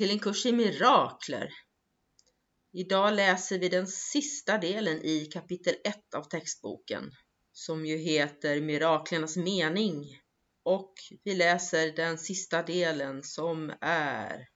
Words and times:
Till 0.00 0.10
en 0.10 0.18
kurs 0.18 0.46
i 0.46 0.52
mirakler! 0.52 1.50
Idag 2.72 3.14
läser 3.14 3.58
vi 3.58 3.68
den 3.68 3.86
sista 3.86 4.58
delen 4.58 5.02
i 5.02 5.26
kapitel 5.26 5.74
1 5.84 6.14
av 6.14 6.22
textboken 6.22 7.10
som 7.52 7.86
ju 7.86 7.96
heter 7.96 8.60
Miraklernas 8.60 9.36
mening 9.36 10.04
och 10.62 10.94
vi 11.24 11.34
läser 11.34 11.92
den 11.96 12.18
sista 12.18 12.62
delen 12.62 13.22
som 13.22 13.72
är 13.80 14.48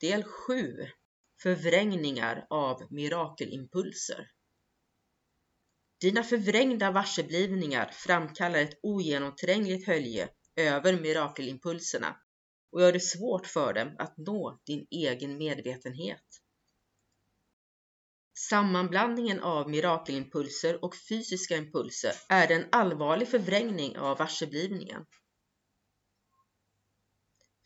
del 0.00 0.24
7 0.24 0.86
Förvrängningar 1.42 2.46
av 2.50 2.86
mirakelimpulser. 2.90 4.30
Dina 6.00 6.22
förvrängda 6.22 6.90
varseblivningar 6.90 7.90
framkallar 7.92 8.58
ett 8.58 8.78
ogenomträngligt 8.82 9.86
hölje 9.86 10.28
över 10.56 11.00
mirakelimpulserna 11.00 12.16
och 12.74 12.80
gör 12.80 12.92
det 12.92 13.00
svårt 13.00 13.46
för 13.46 13.72
dem 13.72 13.96
att 13.98 14.16
nå 14.16 14.60
din 14.66 14.86
egen 14.90 15.38
medvetenhet. 15.38 16.24
Sammanblandningen 18.38 19.40
av 19.40 19.70
mirakelimpulser 19.70 20.84
och 20.84 20.96
fysiska 21.08 21.56
impulser 21.56 22.12
är 22.28 22.52
en 22.52 22.64
allvarlig 22.72 23.28
förvrängning 23.28 23.98
av 23.98 24.18
varseblivningen. 24.18 25.06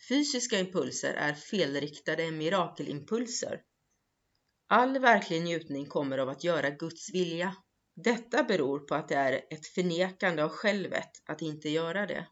Fysiska 0.09 0.59
impulser 0.59 1.15
är 1.15 1.35
felriktade 1.35 2.31
mirakelimpulser. 2.31 3.63
All 4.67 4.99
verklig 4.99 5.43
njutning 5.43 5.87
kommer 5.87 6.19
av 6.19 6.29
att 6.29 6.45
göra 6.45 6.71
Guds 6.71 7.15
vilja. 7.15 7.57
Detta 7.95 8.43
beror 8.43 8.79
på 8.79 8.95
att 8.95 9.09
det 9.09 9.15
är 9.15 9.33
ett 9.51 9.67
förnekande 9.67 10.43
av 10.43 10.49
självet 10.49 11.11
att 11.27 11.43
inte 11.43 11.69
göra 11.69 12.07
det. 12.07 12.27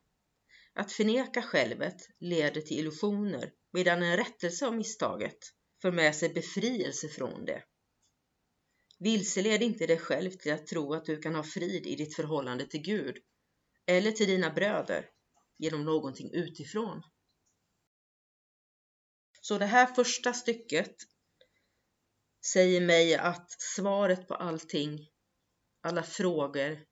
Att 0.78 0.92
förneka 0.92 1.42
självet 1.42 2.08
leder 2.20 2.60
till 2.60 2.78
illusioner 2.78 3.52
medan 3.72 4.02
en 4.02 4.16
rättelse 4.16 4.66
av 4.66 4.76
misstaget 4.76 5.38
för 5.82 5.92
med 5.92 6.16
sig 6.16 6.28
befrielse 6.28 7.08
från 7.08 7.44
det. 7.44 7.64
Vilseled 8.98 9.62
inte 9.62 9.86
dig 9.86 9.98
själv 9.98 10.30
till 10.30 10.52
att 10.52 10.66
tro 10.66 10.94
att 10.94 11.04
du 11.04 11.16
kan 11.22 11.34
ha 11.34 11.42
frid 11.42 11.86
i 11.86 11.96
ditt 11.96 12.16
förhållande 12.16 12.66
till 12.66 12.82
Gud 12.82 13.16
eller 13.86 14.12
till 14.12 14.26
dina 14.26 14.50
bröder 14.50 15.10
genom 15.58 15.84
någonting 15.84 16.30
utifrån. 16.32 17.02
Så 19.40 19.58
det 19.58 19.66
här 19.66 19.86
första 19.86 20.32
stycket 20.32 20.94
säger 22.46 22.80
mig 22.80 23.14
att 23.14 23.50
svaret 23.50 24.28
på 24.28 24.34
allting, 24.34 25.08
alla 25.80 26.02
frågor, 26.02 26.84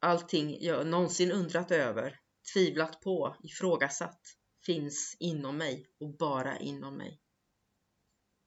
allting 0.00 0.56
jag 0.60 0.86
någonsin 0.86 1.32
undrat 1.32 1.70
över 1.70 2.21
tvivlat 2.52 3.00
på, 3.00 3.36
ifrågasatt 3.42 4.20
finns 4.66 5.16
inom 5.20 5.56
mig 5.56 5.86
och 6.00 6.16
bara 6.16 6.58
inom 6.58 6.96
mig. 6.96 7.20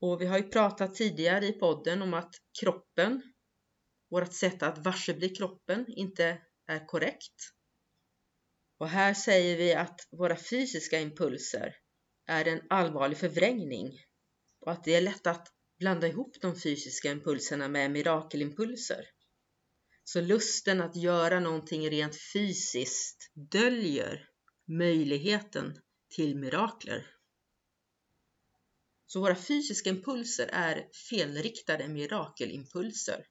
Och 0.01 0.21
vi 0.21 0.25
har 0.25 0.37
ju 0.37 0.43
pratat 0.43 0.95
tidigare 0.95 1.45
i 1.45 1.51
podden 1.51 2.01
om 2.01 2.13
att 2.13 2.35
kroppen, 2.61 3.21
vårt 4.09 4.33
sätt 4.33 4.63
att 4.63 4.77
varsebli 4.77 5.29
kroppen, 5.29 5.85
inte 5.87 6.41
är 6.67 6.87
korrekt. 6.87 7.35
Och 8.77 8.87
här 8.87 9.13
säger 9.13 9.57
vi 9.57 9.73
att 9.73 10.07
våra 10.11 10.35
fysiska 10.35 10.99
impulser 10.99 11.75
är 12.27 12.47
en 12.47 12.61
allvarlig 12.69 13.17
förvrängning 13.17 13.91
och 14.59 14.71
att 14.71 14.83
det 14.83 14.95
är 14.95 15.01
lätt 15.01 15.27
att 15.27 15.47
blanda 15.79 16.07
ihop 16.07 16.41
de 16.41 16.55
fysiska 16.55 17.11
impulserna 17.11 17.67
med 17.67 17.91
mirakelimpulser. 17.91 19.05
Så 20.07 20.21
lusten 20.21 20.81
att 20.81 20.95
göra 20.95 21.39
någonting 21.39 21.89
rent 21.89 22.15
fysiskt 22.33 23.31
döljer 23.33 24.29
möjligheten 24.67 25.81
till 26.15 26.35
mirakler. 26.35 27.07
Så 29.05 29.19
våra 29.19 29.35
fysiska 29.35 29.89
impulser 29.89 30.49
är 30.53 30.87
felriktade 31.09 31.87
mirakelimpulser. 31.87 33.25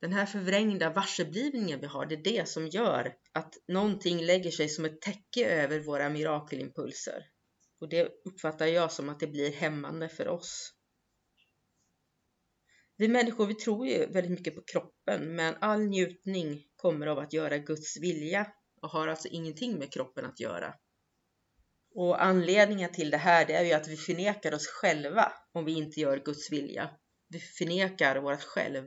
Den 0.00 0.12
här 0.12 0.26
förvrängda 0.26 0.90
varseblivningen 0.90 1.80
vi 1.80 1.86
har, 1.86 2.06
det 2.06 2.14
är 2.14 2.24
det 2.24 2.48
som 2.48 2.68
gör 2.68 3.14
att 3.32 3.54
någonting 3.68 4.22
lägger 4.22 4.50
sig 4.50 4.68
som 4.68 4.84
ett 4.84 5.00
täcke 5.00 5.50
över 5.50 5.80
våra 5.80 6.08
mirakelimpulser. 6.08 7.26
Och 7.80 7.88
det 7.88 8.08
uppfattar 8.24 8.66
jag 8.66 8.92
som 8.92 9.08
att 9.08 9.20
det 9.20 9.26
blir 9.26 9.52
hämmande 9.52 10.08
för 10.08 10.28
oss. 10.28 10.77
Vi 13.00 13.08
människor 13.08 13.46
vi 13.46 13.54
tror 13.54 13.86
ju 13.86 14.06
väldigt 14.06 14.30
mycket 14.30 14.54
på 14.54 14.62
kroppen 14.62 15.36
men 15.36 15.56
all 15.60 15.80
njutning 15.80 16.64
kommer 16.76 17.06
av 17.06 17.18
att 17.18 17.32
göra 17.32 17.58
Guds 17.58 18.00
vilja 18.00 18.52
och 18.82 18.90
har 18.90 19.08
alltså 19.08 19.28
ingenting 19.28 19.78
med 19.78 19.92
kroppen 19.92 20.24
att 20.24 20.40
göra. 20.40 20.74
Och 21.94 22.22
anledningen 22.24 22.92
till 22.92 23.10
det 23.10 23.16
här 23.16 23.46
det 23.46 23.52
är 23.52 23.64
ju 23.64 23.72
att 23.72 23.88
vi 23.88 23.96
förnekar 23.96 24.54
oss 24.54 24.66
själva 24.66 25.32
om 25.52 25.64
vi 25.64 25.72
inte 25.72 26.00
gör 26.00 26.18
Guds 26.24 26.52
vilja. 26.52 26.90
Vi 27.28 27.38
förnekar 27.40 28.16
vårt 28.16 28.42
själv 28.42 28.84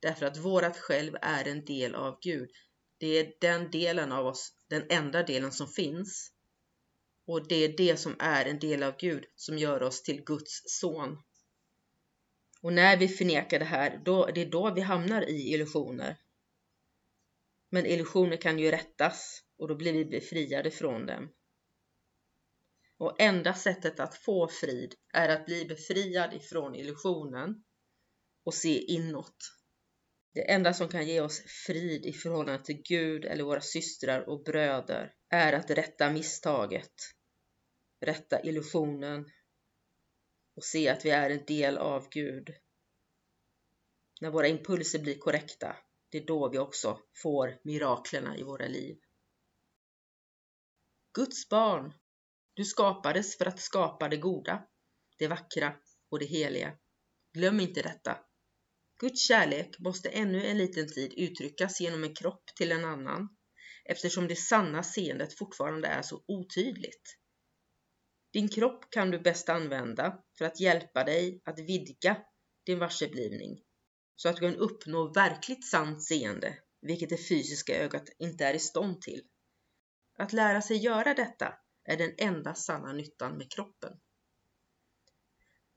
därför 0.00 0.26
att 0.26 0.36
vårt 0.36 0.76
själv 0.76 1.16
är 1.22 1.48
en 1.48 1.64
del 1.64 1.94
av 1.94 2.18
Gud. 2.22 2.50
Det 2.98 3.06
är 3.06 3.32
den 3.40 3.70
delen 3.70 4.12
av 4.12 4.26
oss, 4.26 4.52
den 4.70 4.86
enda 4.90 5.22
delen 5.22 5.52
som 5.52 5.66
finns. 5.68 6.32
Och 7.26 7.48
det 7.48 7.56
är 7.56 7.76
det 7.76 7.96
som 7.96 8.16
är 8.18 8.44
en 8.44 8.58
del 8.58 8.82
av 8.82 8.96
Gud 8.98 9.24
som 9.34 9.58
gör 9.58 9.82
oss 9.82 10.02
till 10.02 10.24
Guds 10.24 10.62
son. 10.80 11.18
Och 12.62 12.72
när 12.72 12.96
vi 12.96 13.08
förnekar 13.08 13.58
det 13.58 13.64
här, 13.64 14.00
då, 14.04 14.26
det 14.26 14.40
är 14.40 14.50
då 14.50 14.74
vi 14.74 14.80
hamnar 14.80 15.28
i 15.28 15.52
illusioner. 15.52 16.16
Men 17.70 17.86
illusioner 17.86 18.36
kan 18.36 18.58
ju 18.58 18.70
rättas 18.70 19.42
och 19.58 19.68
då 19.68 19.74
blir 19.74 19.92
vi 19.92 20.04
befriade 20.04 20.70
från 20.70 21.06
dem. 21.06 21.32
Och 22.98 23.20
enda 23.20 23.54
sättet 23.54 24.00
att 24.00 24.14
få 24.14 24.48
frid 24.48 24.94
är 25.12 25.28
att 25.28 25.46
bli 25.46 25.64
befriad 25.64 26.34
ifrån 26.34 26.74
illusionen 26.74 27.64
och 28.44 28.54
se 28.54 28.78
inåt. 28.78 29.36
Det 30.34 30.50
enda 30.50 30.74
som 30.74 30.88
kan 30.88 31.06
ge 31.06 31.20
oss 31.20 31.42
frid 31.66 32.06
i 32.06 32.12
förhållande 32.12 32.64
till 32.64 32.82
Gud 32.82 33.24
eller 33.24 33.44
våra 33.44 33.60
systrar 33.60 34.28
och 34.28 34.44
bröder 34.44 35.14
är 35.28 35.52
att 35.52 35.70
rätta 35.70 36.10
misstaget, 36.10 36.92
rätta 38.00 38.42
illusionen 38.42 39.24
och 40.54 40.64
se 40.64 40.88
att 40.88 41.04
vi 41.04 41.10
är 41.10 41.30
en 41.30 41.44
del 41.44 41.78
av 41.78 42.08
Gud. 42.08 42.54
När 44.20 44.30
våra 44.30 44.48
impulser 44.48 44.98
blir 44.98 45.18
korrekta, 45.18 45.76
det 46.08 46.18
är 46.18 46.26
då 46.26 46.48
vi 46.48 46.58
också 46.58 47.00
får 47.22 47.58
miraklerna 47.62 48.36
i 48.36 48.42
våra 48.42 48.66
liv. 48.66 48.98
Guds 51.14 51.48
barn, 51.48 51.92
du 52.54 52.64
skapades 52.64 53.38
för 53.38 53.46
att 53.46 53.60
skapa 53.60 54.08
det 54.08 54.16
goda, 54.16 54.66
det 55.18 55.28
vackra 55.28 55.76
och 56.10 56.18
det 56.18 56.24
heliga. 56.24 56.78
Glöm 57.32 57.60
inte 57.60 57.82
detta. 57.82 58.18
Guds 58.98 59.28
kärlek 59.28 59.78
måste 59.78 60.08
ännu 60.08 60.46
en 60.46 60.58
liten 60.58 60.88
tid 60.88 61.14
uttryckas 61.16 61.80
genom 61.80 62.04
en 62.04 62.14
kropp 62.14 62.44
till 62.56 62.72
en 62.72 62.84
annan 62.84 63.28
eftersom 63.84 64.28
det 64.28 64.36
sanna 64.36 64.82
seendet 64.82 65.38
fortfarande 65.38 65.88
är 65.88 66.02
så 66.02 66.24
otydligt. 66.26 67.18
Din 68.32 68.48
kropp 68.48 68.90
kan 68.90 69.10
du 69.10 69.18
bäst 69.18 69.48
använda 69.48 70.22
för 70.38 70.44
att 70.44 70.60
hjälpa 70.60 71.04
dig 71.04 71.42
att 71.44 71.58
vidga 71.58 72.16
din 72.66 72.78
varseblivning 72.78 73.62
så 74.16 74.28
att 74.28 74.36
du 74.36 74.40
kan 74.40 74.56
uppnå 74.56 75.12
verkligt 75.12 75.66
sant 75.66 76.02
seende, 76.02 76.58
vilket 76.80 77.08
det 77.08 77.28
fysiska 77.28 77.76
ögat 77.76 78.08
inte 78.18 78.44
är 78.44 78.54
i 78.54 78.58
stånd 78.58 79.00
till. 79.00 79.22
Att 80.18 80.32
lära 80.32 80.62
sig 80.62 80.76
göra 80.76 81.14
detta 81.14 81.54
är 81.84 81.96
den 81.96 82.14
enda 82.18 82.54
sanna 82.54 82.92
nyttan 82.92 83.36
med 83.36 83.52
kroppen. 83.52 84.00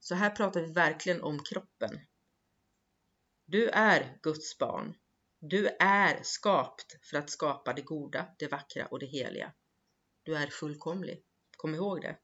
Så 0.00 0.14
här 0.14 0.30
pratar 0.30 0.60
vi 0.60 0.72
verkligen 0.72 1.22
om 1.22 1.42
kroppen. 1.42 2.00
Du 3.46 3.68
är 3.68 4.18
Guds 4.22 4.58
barn. 4.58 4.94
Du 5.40 5.66
är 5.80 6.22
skapt 6.22 7.06
för 7.10 7.18
att 7.18 7.30
skapa 7.30 7.72
det 7.72 7.82
goda, 7.82 8.34
det 8.38 8.48
vackra 8.48 8.86
och 8.86 8.98
det 8.98 9.06
heliga. 9.06 9.52
Du 10.22 10.36
är 10.36 10.46
fullkomlig. 10.46 11.24
Kom 11.56 11.74
ihåg 11.74 12.00
det. 12.00 12.18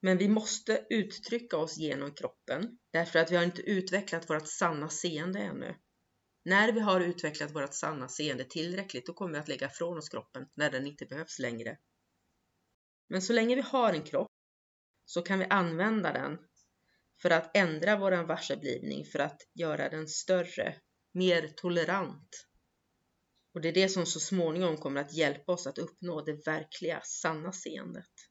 Men 0.00 0.18
vi 0.18 0.28
måste 0.28 0.86
uttrycka 0.90 1.56
oss 1.56 1.76
genom 1.76 2.14
kroppen 2.14 2.78
därför 2.92 3.18
att 3.18 3.32
vi 3.32 3.36
har 3.36 3.44
inte 3.44 3.62
utvecklat 3.62 4.30
vårt 4.30 4.48
sanna 4.48 4.88
seende 4.88 5.38
ännu. 5.38 5.76
När 6.44 6.72
vi 6.72 6.80
har 6.80 7.00
utvecklat 7.00 7.54
vårt 7.54 7.74
sanna 7.74 8.08
seende 8.08 8.44
tillräckligt, 8.44 9.06
då 9.06 9.12
kommer 9.12 9.32
vi 9.32 9.38
att 9.38 9.48
lägga 9.48 9.66
ifrån 9.66 9.98
oss 9.98 10.08
kroppen 10.08 10.46
när 10.54 10.70
den 10.70 10.86
inte 10.86 11.06
behövs 11.06 11.38
längre. 11.38 11.78
Men 13.08 13.22
så 13.22 13.32
länge 13.32 13.54
vi 13.54 13.60
har 13.60 13.92
en 13.92 14.02
kropp 14.02 14.32
så 15.04 15.22
kan 15.22 15.38
vi 15.38 15.44
använda 15.44 16.12
den 16.12 16.38
för 17.22 17.30
att 17.30 17.56
ändra 17.56 17.96
vår 17.96 18.24
varseblivning, 18.24 19.04
för 19.04 19.18
att 19.18 19.40
göra 19.54 19.88
den 19.88 20.08
större, 20.08 20.76
mer 21.12 21.48
tolerant. 21.56 22.46
Och 23.54 23.60
det 23.60 23.68
är 23.68 23.72
det 23.72 23.88
som 23.88 24.06
så 24.06 24.20
småningom 24.20 24.76
kommer 24.76 25.00
att 25.00 25.14
hjälpa 25.14 25.52
oss 25.52 25.66
att 25.66 25.78
uppnå 25.78 26.24
det 26.24 26.46
verkliga, 26.46 27.00
sanna 27.04 27.52
seendet. 27.52 28.27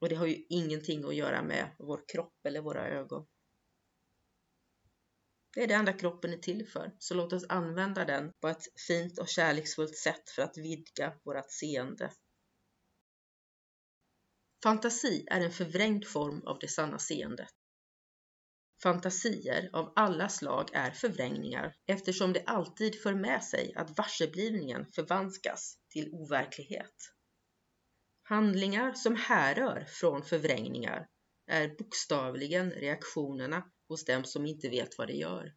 Och 0.00 0.08
det 0.08 0.14
har 0.14 0.26
ju 0.26 0.46
ingenting 0.48 1.04
att 1.04 1.14
göra 1.14 1.42
med 1.42 1.76
vår 1.78 2.04
kropp 2.08 2.46
eller 2.46 2.60
våra 2.60 2.88
ögon. 2.88 3.26
Det 5.54 5.62
är 5.62 5.66
det 5.66 5.74
enda 5.74 5.92
kroppen 5.92 6.32
är 6.32 6.38
till 6.38 6.68
för, 6.68 6.94
så 6.98 7.14
låt 7.14 7.32
oss 7.32 7.44
använda 7.48 8.04
den 8.04 8.32
på 8.40 8.48
ett 8.48 8.62
fint 8.86 9.18
och 9.18 9.28
kärleksfullt 9.28 9.96
sätt 9.96 10.30
för 10.30 10.42
att 10.42 10.56
vidga 10.58 11.14
vårt 11.24 11.50
seende. 11.50 12.12
Fantasi 14.62 15.26
är 15.30 15.40
en 15.40 15.52
förvrängd 15.52 16.06
form 16.06 16.42
av 16.46 16.58
det 16.58 16.68
sanna 16.68 16.98
seendet. 16.98 17.48
Fantasier 18.82 19.70
av 19.72 19.92
alla 19.96 20.28
slag 20.28 20.70
är 20.72 20.90
förvrängningar 20.90 21.76
eftersom 21.86 22.32
det 22.32 22.44
alltid 22.46 23.02
för 23.02 23.14
med 23.14 23.44
sig 23.44 23.74
att 23.74 23.98
varseblivningen 23.98 24.86
förvanskas 24.86 25.78
till 25.88 26.10
overklighet. 26.12 27.15
Handlingar 28.28 28.92
som 28.92 29.16
härrör 29.16 29.84
från 29.88 30.22
förvrängningar 30.22 31.08
är 31.46 31.68
bokstavligen 31.68 32.70
reaktionerna 32.70 33.64
hos 33.88 34.04
dem 34.04 34.24
som 34.24 34.46
inte 34.46 34.68
vet 34.68 34.98
vad 34.98 35.08
de 35.08 35.14
gör. 35.14 35.54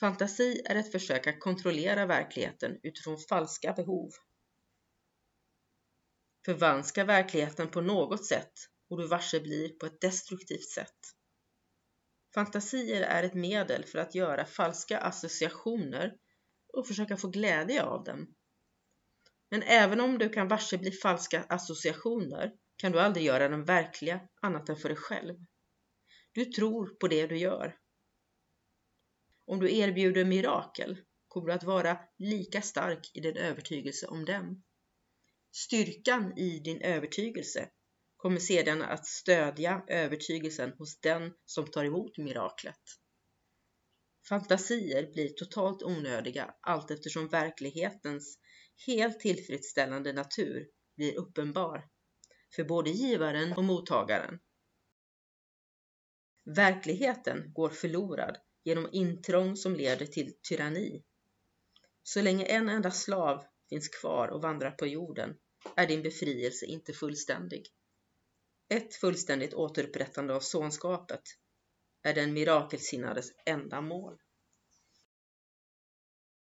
Fantasi 0.00 0.62
är 0.64 0.74
ett 0.74 0.92
försök 0.92 1.26
att 1.26 1.40
kontrollera 1.40 2.06
verkligheten 2.06 2.80
utifrån 2.82 3.18
falska 3.18 3.72
behov. 3.72 4.10
Förvanska 6.44 7.04
verkligheten 7.04 7.68
på 7.68 7.80
något 7.80 8.26
sätt 8.26 8.52
och 8.90 8.98
du 8.98 9.06
varse 9.06 9.40
blir 9.40 9.68
på 9.68 9.86
ett 9.86 10.00
destruktivt 10.00 10.68
sätt. 10.68 10.98
Fantasier 12.34 13.02
är 13.02 13.22
ett 13.22 13.34
medel 13.34 13.84
för 13.84 13.98
att 13.98 14.14
göra 14.14 14.44
falska 14.44 14.98
associationer 14.98 16.16
och 16.72 16.86
försöka 16.86 17.16
få 17.16 17.28
glädje 17.28 17.82
av 17.82 18.04
dem. 18.04 18.35
Men 19.50 19.62
även 19.62 20.00
om 20.00 20.18
du 20.18 20.28
kan 20.28 20.48
varse 20.48 20.78
bli 20.78 20.90
falska 20.90 21.42
associationer 21.48 22.52
kan 22.76 22.92
du 22.92 23.00
aldrig 23.00 23.26
göra 23.26 23.48
dem 23.48 23.64
verkliga 23.64 24.20
annat 24.40 24.68
än 24.68 24.76
för 24.76 24.88
dig 24.88 24.98
själv. 24.98 25.34
Du 26.32 26.44
tror 26.44 26.86
på 26.86 27.08
det 27.08 27.26
du 27.26 27.38
gör. 27.38 27.76
Om 29.46 29.60
du 29.60 29.76
erbjuder 29.76 30.24
mirakel 30.24 30.98
kommer 31.28 31.46
du 31.46 31.52
att 31.52 31.64
vara 31.64 31.98
lika 32.18 32.62
stark 32.62 33.10
i 33.14 33.20
din 33.20 33.36
övertygelse 33.36 34.06
om 34.06 34.24
dem. 34.24 34.62
Styrkan 35.52 36.38
i 36.38 36.58
din 36.58 36.80
övertygelse 36.80 37.70
kommer 38.16 38.38
sedan 38.38 38.82
att 38.82 39.06
stödja 39.06 39.84
övertygelsen 39.88 40.72
hos 40.78 41.00
den 41.00 41.34
som 41.44 41.70
tar 41.70 41.84
emot 41.84 42.18
miraklet. 42.18 42.80
Fantasier 44.28 45.12
blir 45.12 45.28
totalt 45.28 45.82
onödiga 45.82 46.54
allt 46.60 46.90
eftersom 46.90 47.28
verklighetens 47.28 48.38
helt 48.86 49.20
tillfredsställande 49.20 50.12
natur 50.12 50.68
blir 50.96 51.18
uppenbar 51.18 51.88
för 52.54 52.64
både 52.64 52.90
givaren 52.90 53.52
och 53.52 53.64
mottagaren. 53.64 54.38
Verkligheten 56.44 57.52
går 57.52 57.68
förlorad 57.68 58.36
genom 58.64 58.88
intrång 58.92 59.56
som 59.56 59.76
leder 59.76 60.06
till 60.06 60.34
tyranni. 60.48 61.04
Så 62.02 62.22
länge 62.22 62.44
en 62.44 62.68
enda 62.68 62.90
slav 62.90 63.44
finns 63.68 63.88
kvar 63.88 64.28
och 64.28 64.42
vandrar 64.42 64.70
på 64.70 64.86
jorden 64.86 65.36
är 65.76 65.86
din 65.86 66.02
befrielse 66.02 66.66
inte 66.66 66.92
fullständig. 66.92 67.66
Ett 68.68 68.94
fullständigt 68.94 69.54
återupprättande 69.54 70.34
av 70.34 70.40
sonskapet 70.40 71.22
är 72.02 72.14
den 72.14 72.32
mirakelsinnades 72.32 73.32
enda 73.46 73.80
mål. 73.80 74.18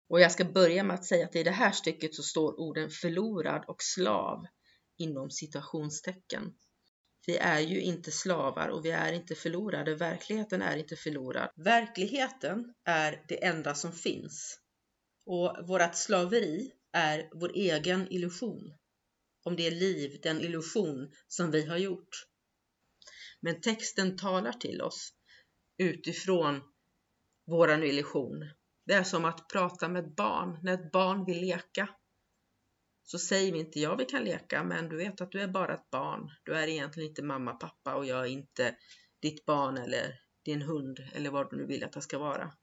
Och 0.10 0.20
jag 0.20 0.32
ska 0.32 0.46
börja 0.46 0.84
med 0.84 0.94
att 0.94 1.06
säga 1.06 1.26
att 1.26 1.36
i 1.36 1.44
det 1.44 1.52
här 1.52 1.72
stycket 1.72 2.16
så 2.16 2.24
står 2.24 2.60
orden 2.60 2.90
förlorad 2.90 3.66
och 3.68 3.84
slav 3.84 4.46
inom 4.98 5.32
citationstecken. 5.32 6.54
Vi 7.28 7.38
är 7.38 7.60
ju 7.60 7.82
inte 7.82 8.12
slavar 8.12 8.68
och 8.68 8.86
vi 8.86 8.92
är 8.92 9.14
inte 9.14 9.36
förlorade. 9.36 9.96
Verkligheten 9.96 10.62
är 10.62 10.78
inte 10.78 10.96
förlorad. 10.96 11.50
Verkligheten 11.56 12.74
är 12.86 13.26
det 13.28 13.46
enda 13.46 13.76
som 13.76 13.94
finns. 13.94 14.60
Och 15.26 15.68
vårt 15.68 15.96
slaveri 15.96 16.72
är 16.94 17.30
vår 17.34 17.52
egen 17.56 18.08
illusion. 18.12 18.74
Om 19.44 19.56
det 19.56 19.68
är 19.68 19.72
liv, 19.72 20.20
den 20.24 20.42
illusion 20.42 21.12
som 21.28 21.52
vi 21.52 21.66
har 21.66 21.78
gjort. 21.78 22.28
Men 23.42 23.62
texten 23.62 24.18
talar 24.18 24.54
till 24.54 24.82
oss 24.82 25.14
utifrån 25.78 26.62
våran 27.46 27.84
illusion. 27.84 28.46
Det 28.90 28.96
är 28.96 29.04
som 29.04 29.26
att 29.26 29.48
prata 29.48 29.90
med 29.90 30.06
ett 30.06 30.16
barn. 30.16 30.60
När 30.64 30.74
ett 30.74 30.92
barn 30.92 31.26
vill 31.26 31.42
leka 31.42 31.90
så 33.04 33.20
säger 33.20 33.52
vi 33.52 33.60
inte 33.60 33.80
ja, 33.80 33.96
vi 33.96 34.06
kan 34.06 34.24
leka, 34.24 34.64
men 34.64 34.90
du 34.90 34.98
vet 34.98 35.22
att 35.22 35.32
du 35.32 35.42
är 35.42 35.48
bara 35.48 35.74
ett 35.74 35.90
barn. 35.90 36.32
Du 36.44 36.54
är 36.54 36.68
egentligen 36.68 37.10
inte 37.10 37.24
mamma, 37.24 37.54
pappa 37.54 37.96
och 37.96 38.06
jag 38.06 38.20
är 38.20 38.26
inte 38.26 38.76
ditt 39.22 39.46
barn 39.46 39.78
eller 39.78 40.20
din 40.46 40.62
hund 40.62 41.00
eller 41.14 41.30
vad 41.30 41.50
du 41.50 41.58
nu 41.58 41.66
vill 41.66 41.84
att 41.84 41.96
jag 41.96 42.04
ska 42.04 42.20
vara. 42.20 42.54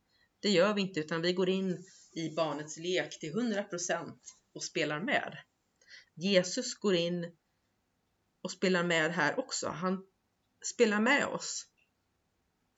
Det 0.41 0.49
gör 0.49 0.75
vi 0.75 0.81
inte, 0.81 1.01
utan 1.01 1.23
vi 1.23 1.33
går 1.33 1.49
in 1.49 1.85
i 2.13 2.35
barnets 2.35 2.77
lek 2.77 3.21
till 3.21 3.33
100% 3.35 4.19
och 4.55 4.65
spelar 4.65 5.01
med. 5.01 5.39
Jesus 6.15 6.75
går 6.75 6.95
in 6.95 7.37
och 8.43 8.51
spelar 8.51 8.83
med 8.83 9.13
här 9.13 9.39
också. 9.39 9.69
Han 9.69 10.07
spelar 10.65 11.01
med 11.01 11.27
oss 11.27 11.67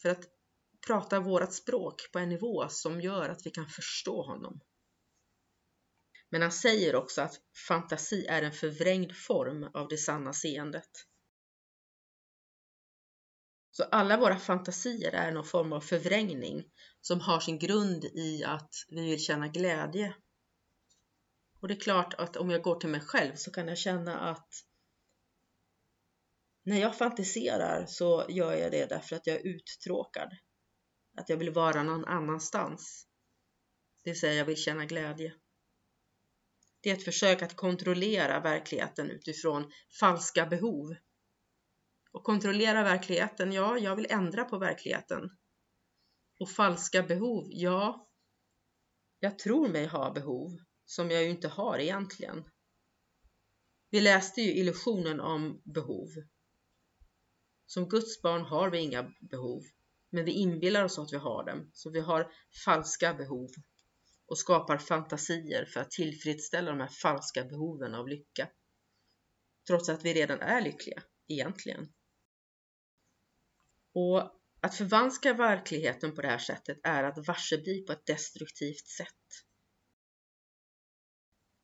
för 0.03 0.09
att 0.09 0.38
pratar 0.87 1.21
vårt 1.21 1.53
språk 1.53 2.13
på 2.13 2.19
en 2.19 2.29
nivå 2.29 2.69
som 2.69 3.01
gör 3.01 3.29
att 3.29 3.47
vi 3.47 3.51
kan 3.51 3.69
förstå 3.69 4.23
honom. 4.23 4.61
Men 6.31 6.43
han 6.43 6.53
säger 6.53 6.95
också 6.95 7.23
att 7.23 7.41
fantasi 7.69 8.27
är 8.27 8.43
en 8.43 8.53
förvrängd 8.53 9.17
form 9.17 9.71
av 9.75 9.89
det 9.89 9.97
sanna 9.97 10.33
seendet. 10.33 10.91
Så 13.71 13.85
alla 13.85 14.17
våra 14.17 14.39
fantasier 14.39 15.13
är 15.13 15.33
någon 15.33 15.45
form 15.45 15.73
av 15.73 15.81
förvrängning 15.81 16.65
som 17.01 17.21
har 17.21 17.41
sin 17.41 17.59
grund 17.59 18.05
i 18.05 18.45
att 18.45 18.71
vi 18.89 19.11
vill 19.11 19.25
känna 19.25 19.49
glädje. 19.49 20.15
Och 21.61 21.69
det 21.69 21.75
är 21.75 21.81
klart 21.81 22.15
att 22.15 22.37
om 22.37 22.51
jag 22.51 22.63
går 22.63 22.81
till 22.81 22.89
mig 22.89 23.01
själv 23.01 23.35
så 23.35 23.51
kan 23.51 23.69
jag 23.69 23.79
känna 23.79 24.19
att 24.19 24.49
när 26.63 26.81
jag 26.81 26.99
fantiserar 26.99 27.87
så 27.87 28.27
gör 28.29 28.55
jag 28.55 28.73
det 28.73 28.87
därför 28.87 29.17
att 29.17 29.27
jag 29.27 29.37
är 29.37 29.47
uttråkad. 29.47 30.37
Att 31.15 31.29
jag 31.29 31.37
vill 31.37 31.51
vara 31.51 31.83
någon 31.83 32.05
annanstans. 32.05 33.07
Det 34.05 34.11
vill 34.11 34.21
säga 34.21 34.35
jag 34.35 34.45
vill 34.45 34.57
känna 34.57 34.85
glädje. 34.87 35.35
Det 36.81 36.91
är 36.91 36.95
ett 36.95 37.05
försök 37.05 37.43
att 37.43 37.57
kontrollera 37.57 38.41
verkligheten 38.41 39.11
utifrån 39.11 39.73
falska 40.01 40.47
behov. 40.47 40.97
Och 42.13 42.25
kontrollera 42.25 42.83
verkligheten, 42.83 43.53
ja, 43.53 43.79
jag 43.79 43.97
vill 43.97 44.07
ändra 44.11 44.45
på 44.45 44.59
verkligheten. 44.59 45.31
Och 46.41 46.51
falska 46.51 47.03
behov, 47.03 47.47
ja, 47.51 48.09
jag 49.19 49.39
tror 49.39 49.69
mig 49.69 49.87
ha 49.87 50.13
behov 50.13 50.59
som 50.85 51.11
jag 51.11 51.23
ju 51.23 51.31
inte 51.31 51.49
har 51.49 51.79
egentligen. 51.79 52.45
Vi 53.91 54.01
läste 54.01 54.41
ju 54.41 54.55
illusionen 54.55 55.21
om 55.21 55.63
behov. 55.65 56.09
Som 57.67 57.89
Guds 57.89 58.23
barn 58.23 58.43
har 58.43 58.71
vi 58.71 58.79
inga 58.79 59.13
behov, 59.31 59.63
men 60.11 60.25
vi 60.25 60.33
inbillar 60.33 60.85
oss 60.85 60.99
att 60.99 61.13
vi 61.13 61.17
har 61.17 61.45
dem, 61.45 61.71
så 61.73 61.91
vi 61.91 62.01
har 62.01 62.33
falska 62.65 63.15
behov 63.15 63.51
och 64.27 64.39
skapar 64.39 64.79
fantasier 64.79 65.65
för 65.65 65.81
att 65.81 65.91
tillfredsställa 65.91 66.71
de 66.71 66.81
här 66.81 66.89
falska 66.89 67.45
behoven 67.45 67.95
av 67.95 68.09
lycka. 68.09 68.49
Trots 69.67 69.89
att 69.89 70.05
vi 70.05 70.15
redan 70.15 70.41
är 70.41 70.61
lyckliga, 70.61 71.03
egentligen. 71.29 71.93
Och 73.93 74.35
Att 74.61 74.75
förvanska 74.75 75.33
verkligheten 75.33 76.15
på 76.15 76.23
det 76.23 76.29
här 76.29 76.39
sättet 76.39 76.81
är 76.83 77.05
att 77.05 77.27
varsebli 77.27 77.83
på 77.83 77.93
ett 77.93 78.07
destruktivt 78.07 78.87
sätt. 78.87 79.45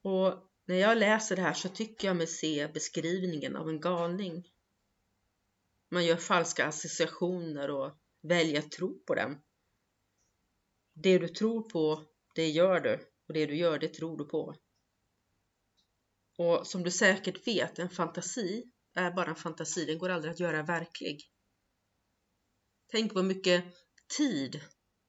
Och 0.03 0.51
när 0.65 0.77
jag 0.77 0.99
läser 0.99 1.37
det 1.37 1.43
här 1.43 1.53
så 1.53 1.69
tycker 1.69 2.09
jag 2.09 2.17
mig 2.17 2.27
se 2.27 2.69
beskrivningen 2.69 3.57
av 3.57 3.69
en 3.69 3.81
galning. 3.81 4.49
Man 5.91 6.05
gör 6.05 6.17
falska 6.17 6.67
associationer 6.67 7.71
och 7.71 7.99
välja 8.29 8.59
att 8.59 8.71
tro 8.71 9.05
på 9.05 9.15
dem. 9.15 9.43
Det 10.95 11.19
du 11.19 11.29
tror 11.29 11.63
på, 11.63 12.05
det 12.35 12.49
gör 12.49 12.81
du 12.81 13.11
och 13.29 13.35
det 13.35 13.47
du 13.47 13.57
gör, 13.57 13.79
det 13.79 13.89
tror 13.89 14.19
du 14.19 14.25
på. 14.25 14.57
Och 16.39 16.67
som 16.67 16.83
du 16.83 16.91
säkert 16.91 17.47
vet, 17.47 17.79
en 17.79 17.91
fantasi 17.91 18.65
är 18.95 19.11
bara 19.11 19.31
en 19.31 19.37
fantasi, 19.37 19.85
den 19.85 19.99
går 19.99 20.09
aldrig 20.09 20.33
att 20.33 20.41
göra 20.41 20.63
verklig. 20.63 21.31
Tänk 22.87 23.15
vad 23.15 23.25
mycket 23.25 23.65
tid, 24.17 24.61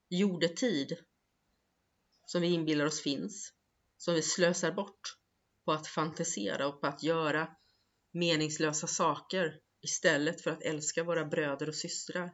jordetid, 0.10 0.98
som 2.26 2.42
vi 2.42 2.48
inbillar 2.48 2.86
oss 2.86 3.02
finns, 3.02 3.54
som 3.98 4.14
vi 4.14 4.22
slösar 4.22 4.72
bort 4.72 5.18
på 5.66 5.72
att 5.72 5.88
fantisera 5.88 6.68
och 6.68 6.82
på 6.82 6.88
att 6.88 7.04
göra 7.04 7.56
meningslösa 8.12 8.88
saker 8.88 9.60
istället 9.82 10.42
för 10.42 10.52
att 10.52 10.64
älska 10.64 11.04
våra 11.04 11.26
bröder 11.26 11.70
och 11.70 11.76
systrar. 11.76 12.32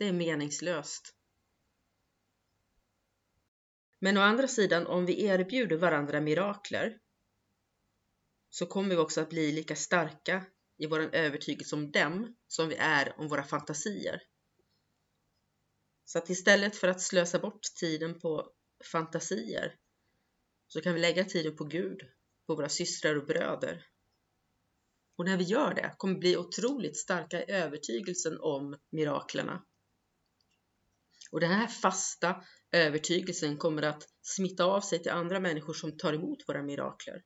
Det 0.00 0.08
är 0.08 0.12
meningslöst. 0.12 1.14
Men 3.98 4.18
å 4.18 4.20
andra 4.20 4.48
sidan, 4.48 4.86
om 4.86 5.06
vi 5.06 5.24
erbjuder 5.24 5.76
varandra 5.76 6.20
mirakler 6.20 6.98
så 8.50 8.66
kommer 8.66 8.88
vi 8.90 8.96
också 8.96 9.20
att 9.20 9.30
bli 9.30 9.52
lika 9.52 9.76
starka 9.76 10.46
i 10.78 10.86
vår 10.86 11.14
övertygelse 11.14 11.76
om 11.76 11.90
dem 11.90 12.36
som 12.46 12.68
vi 12.68 12.76
är 12.76 13.20
om 13.20 13.28
våra 13.28 13.44
fantasier. 13.44 14.22
Så 16.04 16.18
att 16.18 16.30
istället 16.30 16.76
för 16.76 16.88
att 16.88 17.00
slösa 17.00 17.38
bort 17.38 17.62
tiden 17.80 18.20
på 18.20 18.52
fantasier 18.92 19.76
så 20.66 20.80
kan 20.80 20.94
vi 20.94 21.00
lägga 21.00 21.24
tiden 21.24 21.56
på 21.56 21.64
Gud, 21.64 22.00
på 22.46 22.54
våra 22.54 22.68
systrar 22.68 23.16
och 23.16 23.26
bröder. 23.26 23.86
Och 25.16 25.24
när 25.24 25.36
vi 25.36 25.44
gör 25.44 25.74
det 25.74 25.94
kommer 25.98 26.14
vi 26.14 26.20
bli 26.20 26.36
otroligt 26.36 26.96
starka 26.96 27.44
i 27.44 27.50
övertygelsen 27.50 28.40
om 28.40 28.78
miraklerna. 28.90 29.66
Och 31.30 31.40
den 31.40 31.50
här 31.50 31.66
fasta 31.66 32.44
övertygelsen 32.72 33.56
kommer 33.56 33.82
att 33.82 34.08
smitta 34.22 34.64
av 34.64 34.80
sig 34.80 34.98
till 34.98 35.12
andra 35.12 35.40
människor 35.40 35.74
som 35.74 35.96
tar 35.96 36.12
emot 36.12 36.48
våra 36.48 36.62
mirakler. 36.62 37.22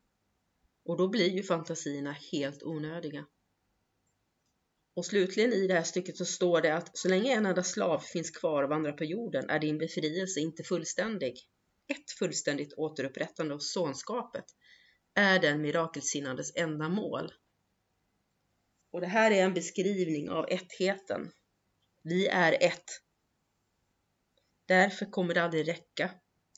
Och 0.85 0.97
då 0.97 1.07
blir 1.07 1.29
ju 1.29 1.43
fantasierna 1.43 2.11
helt 2.31 2.63
onödiga. 2.63 3.25
Och 4.95 5.05
slutligen 5.05 5.53
i 5.53 5.67
det 5.67 5.73
här 5.73 5.83
stycket 5.83 6.17
så 6.17 6.25
står 6.25 6.61
det 6.61 6.75
att 6.75 6.97
så 6.97 7.09
länge 7.09 7.33
en 7.33 7.45
enda 7.45 7.63
slav 7.63 7.99
finns 7.99 8.31
kvar 8.31 8.63
och 8.63 8.69
vandrar 8.69 8.91
på 8.91 9.03
jorden 9.03 9.49
är 9.49 9.59
din 9.59 9.77
befrielse 9.77 10.39
inte 10.39 10.63
fullständig. 10.63 11.33
Ett 11.87 12.11
fullständigt 12.19 12.73
återupprättande 12.73 13.53
av 13.53 13.59
sonskapet 13.59 14.45
är 15.13 15.39
den 15.39 15.61
mirakelsinnades 15.61 16.55
enda 16.55 16.89
mål. 16.89 17.33
Och 18.91 19.01
det 19.01 19.07
här 19.07 19.31
är 19.31 19.43
en 19.43 19.53
beskrivning 19.53 20.29
av 20.29 20.45
ettheten. 20.49 21.31
Vi 22.03 22.27
är 22.27 22.57
ett. 22.63 23.04
Därför 24.65 25.05
kommer 25.05 25.33
det 25.33 25.43
aldrig 25.43 25.67
räcka 25.67 26.11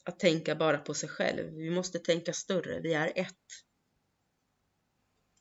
att 0.03 0.19
tänka 0.19 0.55
bara 0.55 0.77
på 0.77 0.93
sig 0.93 1.09
själv. 1.09 1.53
Vi 1.53 1.69
måste 1.69 1.99
tänka 1.99 2.33
större. 2.33 2.79
Vi 2.79 2.93
är 2.93 3.11
ett. 3.15 3.35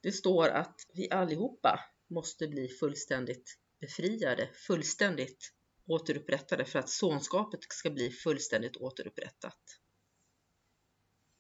Det 0.01 0.13
står 0.13 0.49
att 0.49 0.81
vi 0.95 1.11
allihopa 1.11 1.81
måste 2.11 2.49
bli 2.49 2.69
fullständigt 2.69 3.59
befriade, 3.81 4.51
fullständigt 4.67 5.53
återupprättade 5.87 6.65
för 6.65 6.79
att 6.79 6.89
sonskapet 6.89 7.61
ska 7.63 7.91
bli 7.91 8.11
fullständigt 8.11 8.77
återupprättat. 8.77 9.61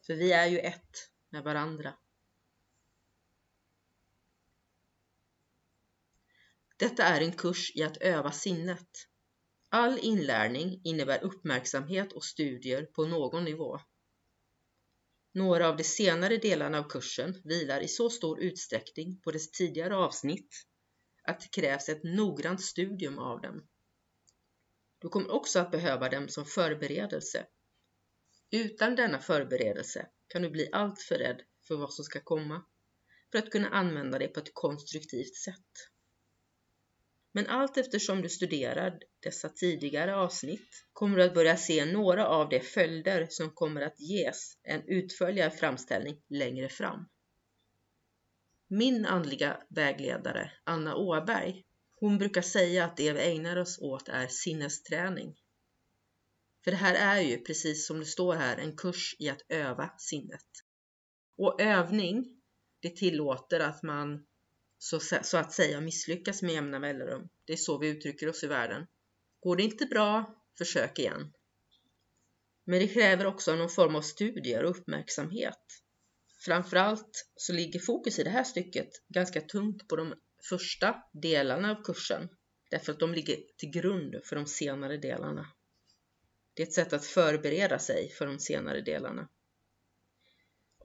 För 0.06 0.14
vi 0.14 0.32
är 0.32 0.46
ju 0.46 0.58
ett 0.58 1.10
med 1.30 1.42
varandra. 1.42 1.94
Detta 6.76 7.02
är 7.04 7.20
en 7.20 7.32
kurs 7.32 7.76
i 7.76 7.82
att 7.82 7.96
öva 7.96 8.32
sinnet. 8.32 8.88
All 9.68 9.98
inlärning 9.98 10.80
innebär 10.84 11.24
uppmärksamhet 11.24 12.12
och 12.12 12.24
studier 12.24 12.82
på 12.82 13.06
någon 13.06 13.44
nivå. 13.44 13.80
Några 15.32 15.68
av 15.68 15.76
de 15.76 15.84
senare 15.84 16.36
delarna 16.36 16.78
av 16.78 16.88
kursen 16.88 17.40
vilar 17.44 17.80
i 17.80 17.88
så 17.88 18.10
stor 18.10 18.40
utsträckning 18.40 19.20
på 19.20 19.30
dess 19.30 19.50
tidigare 19.50 19.96
avsnitt 19.96 20.66
att 21.22 21.40
det 21.40 21.60
krävs 21.60 21.88
ett 21.88 22.04
noggrant 22.04 22.62
studium 22.62 23.18
av 23.18 23.40
dem. 23.40 23.68
Du 24.98 25.08
kommer 25.08 25.30
också 25.30 25.58
att 25.58 25.70
behöva 25.70 26.08
dem 26.08 26.28
som 26.28 26.44
förberedelse. 26.44 27.46
Utan 28.50 28.96
denna 28.96 29.18
förberedelse 29.18 30.08
kan 30.28 30.42
du 30.42 30.50
bli 30.50 30.68
alltför 30.72 31.18
rädd 31.18 31.42
för 31.68 31.76
vad 31.76 31.92
som 31.92 32.04
ska 32.04 32.20
komma 32.20 32.64
för 33.32 33.38
att 33.38 33.50
kunna 33.50 33.68
använda 33.68 34.18
det 34.18 34.28
på 34.28 34.40
ett 34.40 34.54
konstruktivt 34.54 35.36
sätt. 35.36 35.72
Men 37.36 37.46
allt 37.46 37.76
eftersom 37.76 38.22
du 38.22 38.28
studerar 38.28 38.98
dessa 39.22 39.48
tidigare 39.48 40.16
avsnitt 40.16 40.68
kommer 40.92 41.16
du 41.16 41.24
att 41.24 41.34
börja 41.34 41.56
se 41.56 41.84
några 41.84 42.26
av 42.28 42.48
de 42.48 42.60
följder 42.60 43.26
som 43.30 43.50
kommer 43.50 43.80
att 43.80 44.00
ges 44.00 44.58
en 44.62 44.82
utförligare 44.88 45.50
framställning 45.50 46.22
längre 46.28 46.68
fram. 46.68 47.08
Min 48.68 49.06
andliga 49.06 49.62
vägledare, 49.68 50.52
Anna 50.64 50.96
Åberg, 50.96 51.64
hon 51.94 52.18
brukar 52.18 52.42
säga 52.42 52.84
att 52.84 52.96
det 52.96 53.12
vi 53.12 53.20
ägnar 53.20 53.56
oss 53.56 53.78
åt 53.78 54.08
är 54.08 54.26
sinnesträning. 54.26 55.36
För 56.64 56.70
det 56.70 56.76
här 56.76 56.94
är 56.94 57.22
ju, 57.22 57.38
precis 57.38 57.86
som 57.86 57.98
det 57.98 58.06
står 58.06 58.34
här, 58.34 58.56
en 58.56 58.76
kurs 58.76 59.16
i 59.18 59.28
att 59.28 59.42
öva 59.48 59.90
sinnet. 59.98 60.46
Och 61.38 61.60
övning, 61.60 62.42
det 62.80 62.96
tillåter 62.96 63.60
att 63.60 63.82
man 63.82 64.26
så, 64.86 65.00
så 65.22 65.36
att 65.36 65.52
säga 65.52 65.80
misslyckas 65.80 66.42
med 66.42 66.54
jämna 66.54 66.78
mellanrum. 66.78 67.28
Det 67.44 67.52
är 67.52 67.56
så 67.56 67.78
vi 67.78 67.88
uttrycker 67.88 68.28
oss 68.28 68.44
i 68.44 68.46
världen. 68.46 68.86
Går 69.40 69.56
det 69.56 69.62
inte 69.62 69.86
bra, 69.86 70.42
försök 70.58 70.98
igen. 70.98 71.32
Men 72.64 72.78
det 72.78 72.88
kräver 72.88 73.26
också 73.26 73.56
någon 73.56 73.70
form 73.70 73.96
av 73.96 74.02
studier 74.02 74.64
och 74.64 74.70
uppmärksamhet. 74.70 75.62
Framförallt 76.44 77.28
så 77.36 77.52
ligger 77.52 77.80
fokus 77.80 78.18
i 78.18 78.22
det 78.22 78.30
här 78.30 78.44
stycket 78.44 78.88
ganska 79.08 79.40
tungt 79.40 79.88
på 79.88 79.96
de 79.96 80.14
första 80.48 81.02
delarna 81.12 81.70
av 81.70 81.82
kursen 81.82 82.28
därför 82.70 82.92
att 82.92 83.00
de 83.00 83.14
ligger 83.14 83.36
till 83.56 83.70
grund 83.70 84.16
för 84.24 84.36
de 84.36 84.46
senare 84.46 84.96
delarna. 84.96 85.46
Det 86.54 86.62
är 86.62 86.66
ett 86.66 86.72
sätt 86.72 86.92
att 86.92 87.06
förbereda 87.06 87.78
sig 87.78 88.10
för 88.10 88.26
de 88.26 88.38
senare 88.38 88.80
delarna. 88.80 89.28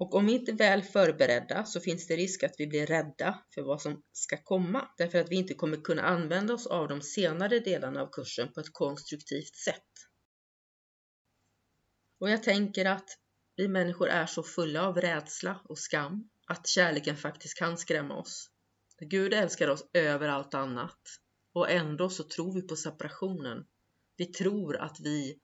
Och 0.02 0.16
om 0.16 0.26
vi 0.26 0.34
inte 0.34 0.52
är 0.52 0.56
väl 0.56 0.84
förberedda 0.84 1.66
så 1.66 1.80
finns 1.80 2.08
det 2.08 2.16
risk 2.16 2.44
att 2.44 2.56
vi 2.58 2.68
blir 2.68 2.86
rädda 2.86 3.44
för 3.54 3.62
vad 3.62 3.82
som 3.82 4.04
ska 4.12 4.38
komma 4.44 4.90
därför 4.98 5.18
att 5.18 5.32
vi 5.32 5.36
inte 5.36 5.54
kommer 5.54 5.78
kunna 5.78 6.02
använda 6.02 6.54
oss 6.54 6.68
av 6.68 6.88
de 6.88 7.02
senare 7.02 7.60
delarna 7.60 8.02
av 8.02 8.10
kursen 8.12 8.54
på 8.54 8.60
ett 8.60 8.74
konstruktivt 8.74 9.56
sätt. 9.56 9.92
Och 12.20 12.30
jag 12.30 12.44
tänker 12.44 12.86
att 12.86 13.10
vi 13.56 13.68
människor 13.68 14.10
är 14.10 14.26
så 14.26 14.44
fulla 14.44 14.88
av 14.88 14.98
rädsla 14.98 15.62
och 15.64 15.80
skam 15.80 16.30
att 16.48 16.68
kärleken 16.68 17.18
faktiskt 17.18 17.58
kan 17.58 17.78
skrämma 17.78 18.16
oss. 18.16 18.50
Gud 19.00 19.34
älskar 19.34 19.68
oss 19.68 19.86
över 19.94 20.28
allt 20.28 20.54
annat 20.54 21.02
och 21.54 21.72
ändå 21.72 22.10
så 22.10 22.24
tror 22.24 22.54
vi 22.54 22.62
på 22.62 22.76
separationen. 22.76 23.66
Vi 24.18 24.26
tror 24.26 24.78
att 24.78 25.00
vi 25.00 25.40